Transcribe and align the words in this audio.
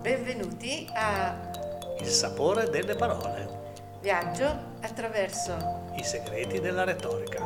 Benvenuti 0.00 0.88
a 0.94 1.50
Il 1.98 2.06
sapore 2.06 2.70
delle 2.70 2.94
parole, 2.94 3.72
Viaggio 4.00 4.46
attraverso 4.80 5.90
i 5.96 6.04
segreti 6.04 6.60
della 6.60 6.84
retorica. 6.84 7.44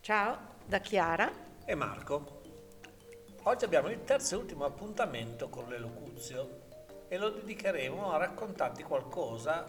Ciao 0.00 0.38
da 0.64 0.78
Chiara. 0.78 1.32
E 1.64 1.74
Marco. 1.74 2.42
Oggi 3.42 3.64
abbiamo 3.64 3.88
il 3.88 4.04
terzo 4.04 4.36
e 4.36 4.38
ultimo 4.38 4.64
appuntamento 4.64 5.48
con 5.48 5.66
l'elocuzio 5.68 6.68
e 7.08 7.18
lo 7.18 7.30
dedicheremo 7.30 8.12
a 8.12 8.18
raccontarti 8.18 8.84
qualcosa, 8.84 9.66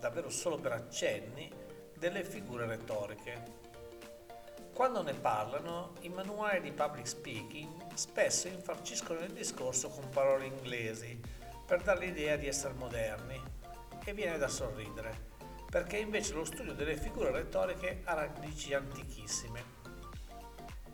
davvero 0.00 0.28
solo 0.28 0.58
per 0.58 0.72
accenni, 0.72 1.48
delle 1.96 2.24
figure 2.24 2.66
retoriche. 2.66 3.69
Quando 4.80 5.02
ne 5.02 5.12
parlano, 5.12 5.92
i 6.00 6.08
manuali 6.08 6.62
di 6.62 6.72
public 6.72 7.06
speaking 7.06 7.92
spesso 7.92 8.48
infarciscono 8.48 9.20
il 9.20 9.30
discorso 9.30 9.90
con 9.90 10.08
parole 10.08 10.46
inglesi 10.46 11.20
per 11.66 11.82
dare 11.82 12.06
l'idea 12.06 12.36
di 12.36 12.46
essere 12.46 12.72
moderni 12.72 13.38
e 14.02 14.14
viene 14.14 14.38
da 14.38 14.48
sorridere, 14.48 15.32
perché 15.68 15.98
invece 15.98 16.32
lo 16.32 16.46
studio 16.46 16.72
delle 16.72 16.96
figure 16.96 17.30
retoriche 17.30 18.00
ha 18.04 18.14
radici 18.14 18.72
antichissime. 18.72 19.62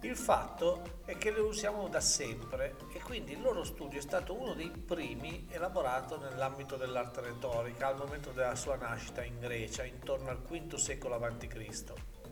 Il 0.01 0.17
fatto 0.17 1.03
è 1.05 1.17
che 1.17 1.31
le 1.31 1.39
usiamo 1.39 1.87
da 1.87 2.01
sempre 2.01 2.75
e 2.93 2.99
quindi 2.99 3.35
il 3.35 3.41
loro 3.41 3.63
studio 3.63 4.01
è 4.01 4.03
stato 4.03 4.35
uno 4.35 4.55
dei 4.55 4.71
primi 4.71 5.47
elaborato 5.49 6.19
nell'ambito 6.19 6.75
dell'arte 6.75 7.21
retorica 7.21 7.87
al 7.87 7.99
momento 7.99 8.33
della 8.33 8.57
sua 8.57 8.75
nascita 8.75 9.23
in 9.23 9.39
Grecia 9.39 9.85
intorno 9.85 10.31
al 10.31 10.43
V 10.43 10.75
secolo 10.75 11.15
a.C. 11.15 12.25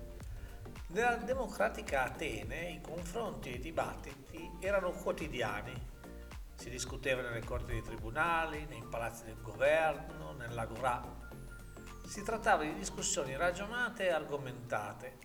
Nella 0.94 1.16
democratica 1.16 2.04
Atene 2.04 2.70
i 2.70 2.80
confronti 2.80 3.50
e 3.50 3.54
i 3.56 3.58
dibattiti 3.58 4.48
erano 4.60 4.92
quotidiani. 4.92 5.74
Si 6.54 6.70
discuteva 6.70 7.20
nelle 7.20 7.42
corti 7.42 7.72
dei 7.72 7.82
tribunali, 7.82 8.64
nei 8.66 8.84
palazzi 8.88 9.24
del 9.24 9.40
governo, 9.42 10.34
nell'agorà. 10.34 11.02
Si 12.06 12.22
trattava 12.22 12.62
di 12.62 12.74
discussioni 12.74 13.34
ragionate 13.34 14.04
e 14.04 14.10
argomentate. 14.10 15.18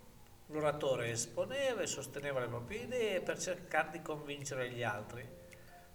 L'oratore 0.48 1.12
esponeva 1.12 1.82
e 1.82 1.86
sosteneva 1.86 2.40
le 2.40 2.48
proprie 2.48 2.86
idee 2.86 3.22
per 3.22 3.40
cercare 3.40 3.92
di 3.92 4.02
convincere 4.02 4.72
gli 4.72 4.82
altri. 4.82 5.24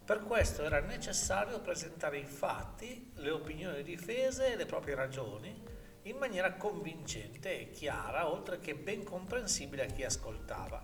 Per 0.05 0.23
questo 0.23 0.63
era 0.63 0.79
necessario 0.79 1.59
presentare 1.59 2.19
i 2.19 2.27
fatti, 2.27 3.11
le 3.17 3.31
opinioni 3.31 3.83
difese 3.83 4.53
e 4.53 4.57
le 4.57 4.67
proprie 4.67 4.95
ragioni 4.95 5.74
in 6.05 6.17
maniera 6.17 6.55
convincente 6.55 7.61
e 7.61 7.71
chiara, 7.71 8.31
oltre 8.31 8.59
che 8.61 8.75
ben 8.75 9.05
comprensibile 9.05 9.85
a 9.85 9.87
chi 9.87 10.05
ascoltava. 10.05 10.83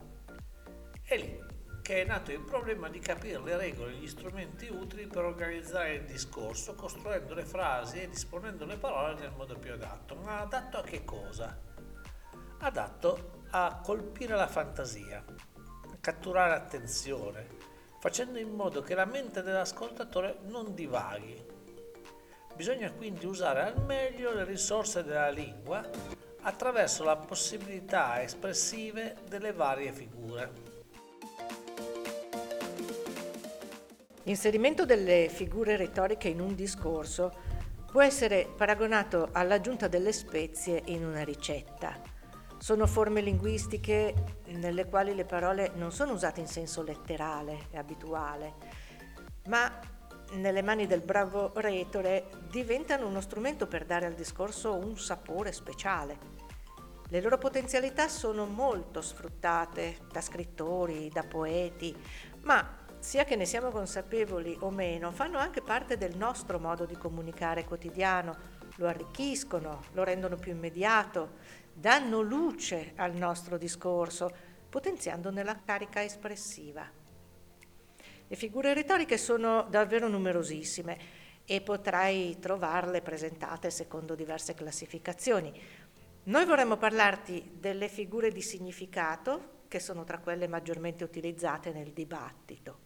È 1.02 1.16
lì 1.16 1.58
che 1.82 2.02
è 2.02 2.04
nato 2.04 2.30
il 2.30 2.40
problema 2.40 2.88
di 2.88 3.00
capire 3.00 3.42
le 3.42 3.56
regole 3.56 3.92
e 3.92 3.96
gli 3.96 4.06
strumenti 4.06 4.68
utili 4.68 5.06
per 5.06 5.24
organizzare 5.24 5.94
il 5.94 6.04
discorso, 6.04 6.74
costruendo 6.74 7.34
le 7.34 7.44
frasi 7.44 8.00
e 8.00 8.08
disponendo 8.08 8.64
le 8.64 8.76
parole 8.76 9.14
nel 9.14 9.32
modo 9.36 9.58
più 9.58 9.72
adatto. 9.72 10.14
Ma 10.14 10.40
adatto 10.40 10.78
a 10.78 10.82
che 10.82 11.04
cosa? 11.04 11.58
Adatto 12.60 13.42
a 13.50 13.80
colpire 13.82 14.36
la 14.36 14.46
fantasia, 14.46 15.24
a 15.26 15.96
catturare 16.00 16.50
l'attenzione, 16.50 17.48
facendo 17.98 18.38
in 18.38 18.50
modo 18.54 18.82
che 18.82 18.94
la 18.94 19.06
mente 19.06 19.42
dell'ascoltatore 19.42 20.38
non 20.44 20.74
divaghi, 20.74 21.44
Bisogna 22.60 22.92
quindi 22.92 23.24
usare 23.24 23.62
al 23.62 23.82
meglio 23.86 24.34
le 24.34 24.44
risorse 24.44 25.02
della 25.02 25.30
lingua 25.30 25.82
attraverso 26.42 27.02
la 27.04 27.16
possibilità 27.16 28.22
espressive 28.22 29.16
delle 29.26 29.54
varie 29.54 29.90
figure. 29.94 30.52
L'inserimento 34.24 34.84
delle 34.84 35.30
figure 35.30 35.78
retoriche 35.78 36.28
in 36.28 36.38
un 36.38 36.54
discorso 36.54 37.32
può 37.90 38.02
essere 38.02 38.46
paragonato 38.54 39.30
all'aggiunta 39.32 39.88
delle 39.88 40.12
spezie 40.12 40.82
in 40.84 41.06
una 41.06 41.24
ricetta. 41.24 41.98
Sono 42.58 42.86
forme 42.86 43.22
linguistiche 43.22 44.42
nelle 44.48 44.84
quali 44.84 45.14
le 45.14 45.24
parole 45.24 45.72
non 45.76 45.92
sono 45.92 46.12
usate 46.12 46.40
in 46.40 46.46
senso 46.46 46.82
letterale 46.82 47.68
e 47.70 47.78
abituale, 47.78 48.52
ma 49.46 49.98
nelle 50.32 50.62
mani 50.62 50.86
del 50.86 51.00
bravo 51.00 51.52
retore 51.54 52.28
diventano 52.50 53.06
uno 53.06 53.20
strumento 53.20 53.66
per 53.66 53.84
dare 53.84 54.06
al 54.06 54.14
discorso 54.14 54.74
un 54.74 54.98
sapore 54.98 55.52
speciale. 55.52 56.38
Le 57.08 57.20
loro 57.20 57.38
potenzialità 57.38 58.08
sono 58.08 58.46
molto 58.46 59.02
sfruttate 59.02 59.98
da 60.12 60.20
scrittori, 60.20 61.08
da 61.08 61.24
poeti, 61.24 61.94
ma 62.42 62.78
sia 63.00 63.24
che 63.24 63.34
ne 63.34 63.46
siamo 63.46 63.70
consapevoli 63.70 64.56
o 64.60 64.70
meno, 64.70 65.10
fanno 65.10 65.38
anche 65.38 65.62
parte 65.62 65.96
del 65.96 66.16
nostro 66.16 66.58
modo 66.58 66.84
di 66.84 66.96
comunicare 66.96 67.64
quotidiano, 67.64 68.36
lo 68.76 68.86
arricchiscono, 68.86 69.82
lo 69.92 70.04
rendono 70.04 70.36
più 70.36 70.52
immediato, 70.52 71.38
danno 71.72 72.20
luce 72.20 72.92
al 72.96 73.14
nostro 73.14 73.58
discorso, 73.58 74.30
potenziandone 74.68 75.42
la 75.42 75.58
carica 75.64 76.02
espressiva. 76.04 76.99
Le 78.30 78.36
figure 78.36 78.74
retoriche 78.74 79.18
sono 79.18 79.66
davvero 79.68 80.06
numerosissime 80.06 80.96
e 81.44 81.60
potrai 81.62 82.38
trovarle 82.38 83.02
presentate 83.02 83.72
secondo 83.72 84.14
diverse 84.14 84.54
classificazioni. 84.54 85.52
Noi 86.22 86.44
vorremmo 86.44 86.76
parlarti 86.76 87.56
delle 87.58 87.88
figure 87.88 88.30
di 88.30 88.40
significato, 88.40 89.64
che 89.66 89.80
sono 89.80 90.04
tra 90.04 90.18
quelle 90.18 90.46
maggiormente 90.46 91.02
utilizzate 91.02 91.72
nel 91.72 91.90
dibattito. 91.90 92.78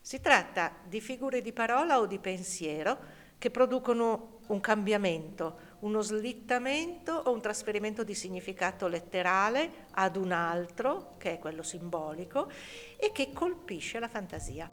Si 0.00 0.22
tratta 0.22 0.74
di 0.88 1.02
figure 1.02 1.42
di 1.42 1.52
parola 1.52 1.98
o 1.98 2.06
di 2.06 2.18
pensiero 2.18 3.25
che 3.38 3.50
producono 3.50 4.38
un 4.48 4.60
cambiamento, 4.60 5.58
uno 5.80 6.00
slittamento 6.00 7.12
o 7.12 7.32
un 7.32 7.40
trasferimento 7.40 8.04
di 8.04 8.14
significato 8.14 8.86
letterale 8.86 9.86
ad 9.92 10.16
un 10.16 10.32
altro, 10.32 11.14
che 11.18 11.34
è 11.34 11.38
quello 11.38 11.62
simbolico, 11.62 12.50
e 12.96 13.12
che 13.12 13.32
colpisce 13.32 13.98
la 13.98 14.08
fantasia. 14.08 14.70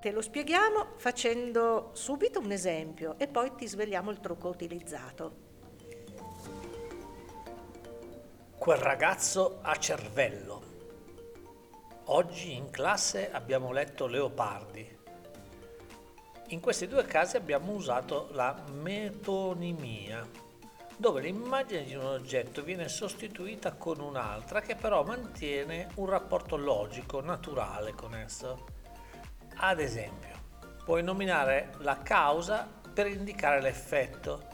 Te 0.00 0.10
lo 0.12 0.22
spieghiamo 0.22 0.94
facendo 0.96 1.90
subito 1.92 2.40
un 2.40 2.52
esempio 2.52 3.18
e 3.18 3.28
poi 3.28 3.54
ti 3.54 3.66
svegliamo 3.66 4.10
il 4.10 4.20
trucco 4.20 4.48
utilizzato. 4.48 5.48
Quel 8.56 8.78
ragazzo 8.78 9.58
ha 9.62 9.76
cervello. 9.76 10.68
Oggi 12.06 12.54
in 12.54 12.70
classe 12.70 13.30
abbiamo 13.30 13.72
letto 13.72 14.06
Leopardi 14.06 14.98
in 16.50 16.60
questi 16.60 16.88
due 16.88 17.04
casi 17.04 17.36
abbiamo 17.36 17.72
usato 17.72 18.28
la 18.32 18.64
metonimia, 18.72 20.28
dove 20.96 21.20
l'immagine 21.20 21.84
di 21.84 21.94
un 21.94 22.04
oggetto 22.04 22.62
viene 22.62 22.88
sostituita 22.88 23.74
con 23.74 24.00
un'altra 24.00 24.60
che 24.60 24.74
però 24.74 25.04
mantiene 25.04 25.88
un 25.94 26.06
rapporto 26.06 26.56
logico, 26.56 27.20
naturale 27.20 27.92
con 27.92 28.16
esso. 28.16 28.66
Ad 29.58 29.78
esempio, 29.78 30.34
puoi 30.84 31.04
nominare 31.04 31.70
la 31.78 31.98
causa 31.98 32.68
per 32.92 33.06
indicare 33.06 33.60
l'effetto. 33.60 34.48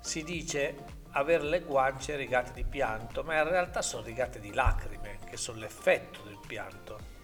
Si 0.00 0.22
dice 0.22 0.96
avere 1.12 1.44
le 1.44 1.60
guance 1.60 2.14
rigate 2.14 2.52
di 2.52 2.64
pianto, 2.64 3.22
ma 3.22 3.38
in 3.38 3.48
realtà 3.48 3.80
sono 3.80 4.02
rigate 4.02 4.38
di 4.38 4.52
lacrime, 4.52 5.18
che 5.24 5.38
sono 5.38 5.60
l'effetto 5.60 6.20
del 6.24 6.38
pianto 6.46 7.17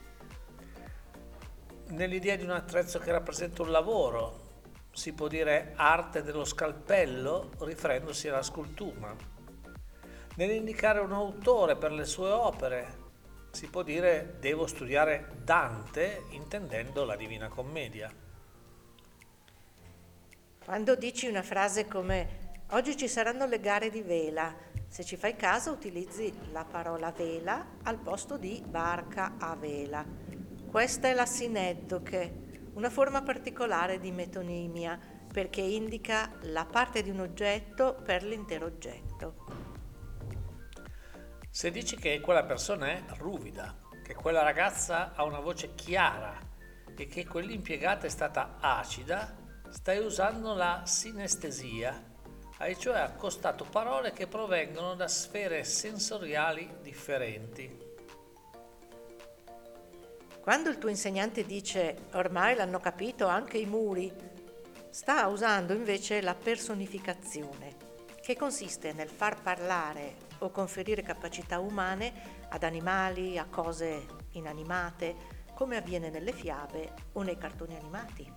nell'idea 1.94 2.36
di 2.36 2.44
un 2.44 2.50
attrezzo 2.50 2.98
che 2.98 3.12
rappresenta 3.12 3.62
un 3.62 3.70
lavoro, 3.70 4.42
si 4.92 5.12
può 5.12 5.28
dire 5.28 5.72
arte 5.76 6.22
dello 6.22 6.44
scalpello 6.44 7.52
riferendosi 7.60 8.28
alla 8.28 8.42
scultura. 8.42 9.14
Nell'indicare 10.36 11.00
un 11.00 11.12
autore 11.12 11.76
per 11.76 11.92
le 11.92 12.04
sue 12.04 12.30
opere, 12.30 13.02
si 13.50 13.68
può 13.68 13.82
dire 13.82 14.36
devo 14.40 14.66
studiare 14.66 15.30
Dante 15.42 16.24
intendendo 16.30 17.04
la 17.04 17.16
Divina 17.16 17.48
Commedia. 17.48 18.12
Quando 20.64 20.96
dici 20.96 21.28
una 21.28 21.42
frase 21.42 21.86
come 21.86 22.52
oggi 22.70 22.96
ci 22.96 23.06
saranno 23.06 23.46
le 23.46 23.60
gare 23.60 23.90
di 23.90 24.02
vela, 24.02 24.52
se 24.88 25.04
ci 25.04 25.16
fai 25.16 25.36
caso 25.36 25.72
utilizzi 25.72 26.32
la 26.50 26.64
parola 26.64 27.12
vela 27.12 27.66
al 27.82 27.98
posto 27.98 28.36
di 28.36 28.62
barca 28.66 29.34
a 29.38 29.54
vela 29.54 30.33
questa 30.74 31.06
è 31.06 31.14
la 31.14 31.24
sineddoche, 31.24 32.70
una 32.72 32.90
forma 32.90 33.22
particolare 33.22 34.00
di 34.00 34.10
metonimia 34.10 34.98
perché 35.32 35.60
indica 35.60 36.32
la 36.46 36.64
parte 36.64 37.00
di 37.00 37.10
un 37.10 37.20
oggetto 37.20 38.02
per 38.04 38.24
l'intero 38.24 38.66
oggetto. 38.66 39.36
Se 41.48 41.70
dici 41.70 41.94
che 41.94 42.18
quella 42.20 42.42
persona 42.42 42.88
è 42.88 43.04
ruvida, 43.18 43.82
che 44.02 44.16
quella 44.16 44.42
ragazza 44.42 45.12
ha 45.14 45.22
una 45.22 45.38
voce 45.38 45.76
chiara 45.76 46.36
e 46.96 47.06
che 47.06 47.24
quell'impiegata 47.24 48.06
è 48.06 48.10
stata 48.10 48.56
acida, 48.58 49.32
stai 49.68 50.04
usando 50.04 50.54
la 50.54 50.82
sinestesia, 50.84 52.02
hai 52.58 52.76
cioè 52.76 52.98
accostato 52.98 53.64
parole 53.64 54.12
che 54.12 54.26
provengono 54.26 54.96
da 54.96 55.06
sfere 55.06 55.62
sensoriali 55.62 56.68
differenti. 56.82 57.93
Quando 60.44 60.68
il 60.68 60.76
tuo 60.76 60.90
insegnante 60.90 61.46
dice 61.46 62.08
ormai 62.12 62.54
l'hanno 62.54 62.78
capito 62.78 63.26
anche 63.26 63.56
i 63.56 63.64
muri, 63.64 64.12
sta 64.90 65.26
usando 65.28 65.72
invece 65.72 66.20
la 66.20 66.34
personificazione, 66.34 67.76
che 68.20 68.36
consiste 68.36 68.92
nel 68.92 69.08
far 69.08 69.40
parlare 69.40 70.16
o 70.40 70.50
conferire 70.50 71.00
capacità 71.00 71.60
umane 71.60 72.44
ad 72.50 72.62
animali, 72.62 73.38
a 73.38 73.46
cose 73.46 74.04
inanimate, 74.32 75.16
come 75.54 75.78
avviene 75.78 76.10
nelle 76.10 76.32
fiabe 76.32 76.92
o 77.12 77.22
nei 77.22 77.38
cartoni 77.38 77.76
animati. 77.76 78.30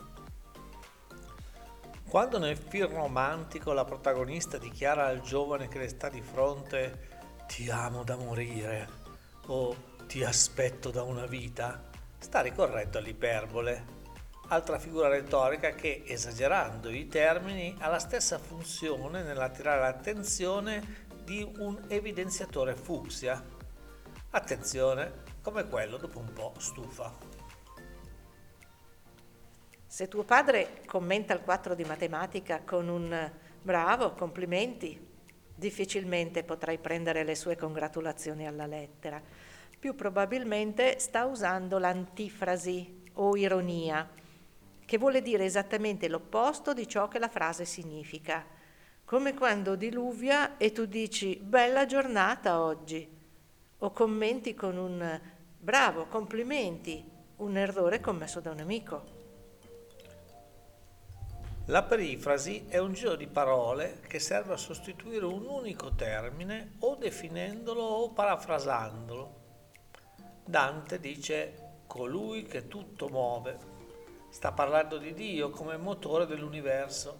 Quando 2.08 2.40
nel 2.40 2.56
film 2.56 2.94
romantico 2.94 3.74
la 3.74 3.84
protagonista 3.84 4.58
dichiara 4.58 5.08
al 5.08 5.20
giovane 5.20 5.68
che 5.68 5.80
le 5.80 5.90
sta 5.90 6.08
di 6.08 6.22
fronte 6.22 7.46
ti 7.48 7.70
amo 7.70 8.06
da 8.06 8.16
morire 8.16 8.88
o 9.48 9.96
ti 10.08 10.24
aspetto 10.24 10.90
da 10.90 11.04
una 11.04 11.26
vita, 11.26 11.96
sta 12.18 12.42
ricorrendo 12.42 12.98
all'iperbole, 12.98 13.96
altra 14.50 14.80
figura 14.80 15.08
retorica 15.08 15.72
che, 15.72 16.04
esagerando 16.06 16.90
i 16.90 17.08
termini, 17.08 17.76
ha 17.80 17.88
la 17.88 18.00
stessa 18.00 18.40
funzione 18.40 19.24
nell'attirare 19.24 19.82
l'attenzione 19.82 21.06
di 21.24 21.50
un 21.58 21.78
evidenziatore 21.88 22.76
fucsia. 22.76 23.44
Attenzione, 24.30 25.24
come 25.42 25.68
quello 25.68 25.98
dopo 25.98 26.20
un 26.20 26.32
po' 26.34 26.54
stufa. 26.58 27.14
Se 29.86 30.08
tuo 30.08 30.24
padre 30.24 30.82
commenta 30.86 31.34
il 31.34 31.42
4 31.42 31.74
di 31.74 31.84
matematica 31.84 32.62
con 32.64 32.88
un 32.88 33.32
bravo, 33.62 34.14
complimenti, 34.14 35.06
difficilmente 35.56 36.44
potrai 36.44 36.78
prendere 36.78 37.24
le 37.24 37.36
sue 37.36 37.56
congratulazioni 37.56 38.46
alla 38.46 38.66
lettera. 38.66 39.22
Più 39.80 39.96
probabilmente 39.96 41.00
sta 41.00 41.26
usando 41.26 41.78
l'antifrasi 41.78 43.04
o 43.14 43.36
ironia, 43.36 44.10
che 44.86 44.98
vuole 44.98 45.22
dire 45.22 45.46
esattamente 45.46 46.08
l'opposto 46.08 46.74
di 46.74 46.88
ciò 46.88 47.08
che 47.08 47.20
la 47.20 47.30
frase 47.30 47.66
significa. 47.66 48.46
Come 49.06 49.34
quando 49.34 49.76
diluvia 49.76 50.58
e 50.58 50.72
tu 50.72 50.86
dici 50.86 51.38
bella 51.38 51.86
giornata 51.86 52.62
oggi, 52.62 53.08
o 53.80 53.92
commenti 53.92 54.54
con 54.56 54.78
un 54.78 55.22
bravo, 55.60 56.06
complimenti, 56.08 57.04
un 57.38 57.58
errore 57.58 58.00
commesso 58.00 58.40
da 58.40 58.52
un 58.52 58.60
amico. 58.60 59.16
La 61.66 61.84
perifrasi 61.84 62.66
è 62.70 62.78
un 62.78 62.94
giro 62.94 63.16
di 63.16 63.28
parole 63.28 64.00
che 64.08 64.20
serve 64.20 64.54
a 64.54 64.58
sostituire 64.58 65.26
un 65.26 65.46
unico 65.46 65.94
termine 65.96 66.76
o 66.80 66.96
definendolo 66.96 67.82
o 67.82 68.12
parafrasandolo. 68.12 69.37
Dante 70.48 71.02
dice 71.02 71.82
colui 71.88 72.44
che 72.44 72.70
tutto 72.70 73.10
muove. 73.10 73.58
Sta 74.30 74.54
parlando 74.54 74.98
di 74.98 75.14
Dio 75.14 75.50
come 75.50 75.76
motore 75.76 76.26
dell'universo. 76.26 77.20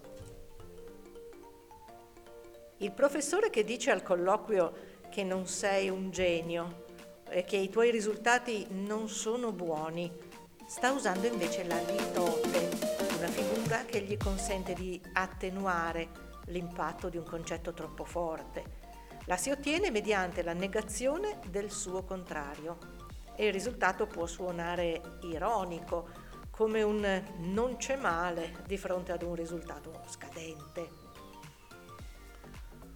Il 2.78 2.92
professore 2.92 3.50
che 3.50 3.64
dice 3.64 3.90
al 3.90 4.02
colloquio 4.02 4.96
che 5.10 5.24
non 5.24 5.46
sei 5.46 5.90
un 5.90 6.10
genio 6.10 6.86
e 7.28 7.44
che 7.44 7.58
i 7.58 7.68
tuoi 7.68 7.90
risultati 7.90 8.66
non 8.70 9.10
sono 9.10 9.52
buoni, 9.52 10.10
sta 10.66 10.92
usando 10.92 11.26
invece 11.26 11.64
la 11.64 11.78
litote 11.80 12.70
una 13.18 13.28
figura 13.28 13.84
che 13.84 14.00
gli 14.00 14.16
consente 14.16 14.72
di 14.72 14.98
attenuare 15.12 16.08
l'impatto 16.46 17.10
di 17.10 17.18
un 17.18 17.24
concetto 17.24 17.74
troppo 17.74 18.06
forte. 18.06 18.86
La 19.26 19.36
si 19.36 19.50
ottiene 19.50 19.90
mediante 19.90 20.42
la 20.42 20.54
negazione 20.54 21.40
del 21.50 21.70
suo 21.70 22.04
contrario 22.04 23.06
e 23.38 23.46
il 23.46 23.52
risultato 23.52 24.08
può 24.08 24.26
suonare 24.26 25.00
ironico, 25.22 26.08
come 26.50 26.82
un 26.82 27.22
non 27.36 27.76
c'è 27.76 27.94
male 27.94 28.64
di 28.66 28.76
fronte 28.76 29.12
ad 29.12 29.22
un 29.22 29.36
risultato 29.36 30.02
scadente. 30.08 31.06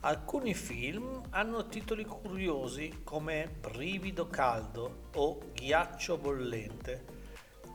Alcuni 0.00 0.52
film 0.52 1.22
hanno 1.30 1.68
titoli 1.68 2.04
curiosi 2.04 3.02
come 3.04 3.54
Brivido 3.60 4.26
caldo 4.26 5.10
o 5.14 5.38
Ghiaccio 5.54 6.18
bollente, 6.18 7.04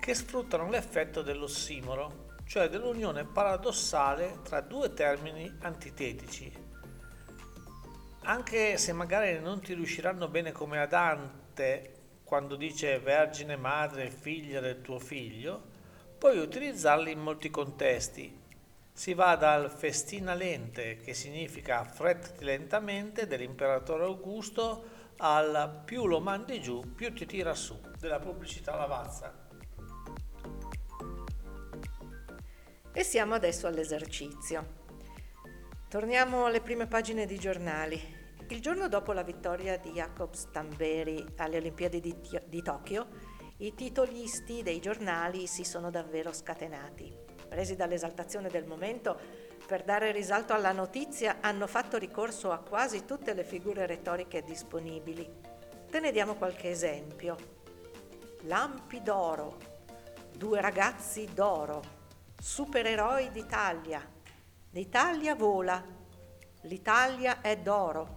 che 0.01 0.13
sfruttano 0.13 0.69
l'effetto 0.69 1.21
dell'ossimoro 1.21 2.25
cioè 2.47 2.67
dell'unione 2.67 3.23
paradossale 3.23 4.39
tra 4.43 4.59
due 4.59 4.93
termini 4.93 5.53
antitetici. 5.61 6.65
Anche 8.23 8.77
se 8.77 8.91
magari 8.91 9.39
non 9.39 9.61
ti 9.61 9.73
riusciranno 9.73 10.27
bene 10.27 10.51
come 10.51 10.81
a 10.81 10.85
Dante 10.85 11.96
quando 12.27 12.57
dice 12.57 12.99
vergine 12.99 13.55
madre 13.55 14.09
figlia 14.09 14.59
del 14.59 14.81
tuo 14.81 14.99
figlio, 14.99 15.63
puoi 16.17 16.37
utilizzarli 16.39 17.09
in 17.09 17.19
molti 17.19 17.49
contesti. 17.49 18.37
Si 18.91 19.13
va 19.13 19.37
dal 19.37 19.71
festina 19.71 20.33
lente, 20.33 20.97
che 20.97 21.13
significa 21.13 21.79
affrettati 21.79 22.43
lentamente, 22.43 23.27
dell'imperatore 23.27 24.03
Augusto, 24.03 24.83
al 25.19 25.83
più 25.85 26.05
lo 26.05 26.19
mandi 26.19 26.59
giù, 26.59 26.93
più 26.95 27.13
ti 27.13 27.25
tira 27.25 27.53
su, 27.53 27.79
della 27.97 28.19
pubblicità 28.19 28.75
Lavazza. 28.75 29.47
E 32.91 33.03
siamo 33.03 33.35
adesso 33.35 33.67
all'esercizio. 33.67 34.75
Torniamo 35.87 36.45
alle 36.45 36.59
prime 36.59 36.87
pagine 36.87 37.25
di 37.25 37.39
giornali. 37.39 38.16
Il 38.49 38.61
giorno 38.61 38.87
dopo 38.87 39.11
la 39.11 39.23
vittoria 39.23 39.77
di 39.77 39.91
Jacobs 39.91 40.49
Tamberi 40.51 41.33
alle 41.35 41.57
Olimpiadi 41.57 41.99
di, 41.99 42.15
di 42.45 42.61
Tokyo, 42.61 43.07
i 43.57 43.73
titolisti 43.73 44.63
dei 44.63 44.79
giornali 44.79 45.47
si 45.47 45.65
sono 45.65 45.89
davvero 45.89 46.31
scatenati. 46.31 47.13
Presi 47.49 47.75
dall'esaltazione 47.75 48.47
del 48.47 48.65
momento, 48.65 49.19
per 49.65 49.83
dare 49.83 50.13
risalto 50.13 50.53
alla 50.53 50.71
notizia 50.71 51.39
hanno 51.41 51.67
fatto 51.67 51.97
ricorso 51.97 52.51
a 52.51 52.59
quasi 52.59 53.03
tutte 53.03 53.33
le 53.33 53.43
figure 53.43 53.85
retoriche 53.85 54.43
disponibili. 54.43 55.29
Te 55.89 55.99
ne 55.99 56.13
diamo 56.13 56.35
qualche 56.35 56.69
esempio. 56.69 57.35
Lampi 58.43 59.01
d'oro, 59.01 59.57
due 60.33 60.61
ragazzi 60.61 61.27
d'oro, 61.33 61.81
supereroi 62.41 63.29
d'Italia. 63.29 64.09
L'Italia 64.71 65.35
vola, 65.35 65.83
l'Italia 66.61 67.41
è 67.41 67.57
d'oro, 67.57 68.16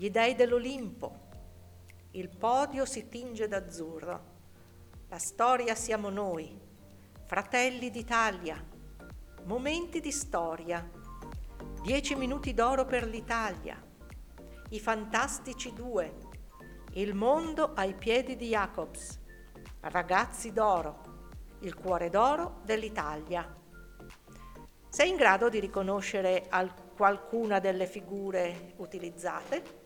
gli 0.00 0.08
dei 0.08 0.34
dell'Olimpo, 0.34 1.14
il 2.12 2.30
podio 2.30 2.86
si 2.86 3.10
tinge 3.10 3.46
d'azzurro, 3.48 4.20
la 5.08 5.18
storia 5.18 5.74
siamo 5.74 6.08
noi, 6.08 6.58
fratelli 7.26 7.90
d'Italia, 7.90 8.64
momenti 9.44 10.00
di 10.00 10.10
storia, 10.10 10.90
dieci 11.82 12.14
minuti 12.14 12.54
d'oro 12.54 12.86
per 12.86 13.06
l'Italia, 13.06 13.78
i 14.70 14.80
fantastici 14.80 15.74
due, 15.74 16.16
il 16.92 17.12
mondo 17.12 17.74
ai 17.74 17.92
piedi 17.92 18.36
di 18.36 18.48
Jacobs, 18.48 19.20
ragazzi 19.80 20.50
d'oro. 20.54 21.08
Il 21.58 21.74
cuore 21.74 22.08
d'oro 22.08 22.62
dell'Italia. 22.64 23.54
Sei 24.88 25.10
in 25.10 25.16
grado 25.16 25.50
di 25.50 25.60
riconoscere 25.60 26.48
qualcuna 26.96 27.58
delle 27.58 27.86
figure 27.86 28.72
utilizzate? 28.76 29.79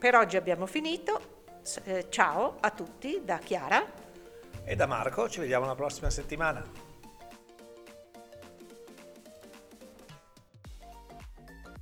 Per 0.00 0.14
oggi 0.14 0.38
abbiamo 0.38 0.64
finito. 0.64 1.20
Eh, 1.84 2.06
ciao 2.08 2.56
a 2.58 2.70
tutti 2.70 3.20
da 3.22 3.36
Chiara 3.36 3.84
e 4.64 4.74
da 4.74 4.86
Marco, 4.86 5.28
ci 5.28 5.40
vediamo 5.40 5.66
la 5.66 5.74
prossima 5.74 6.08
settimana. 6.08 6.64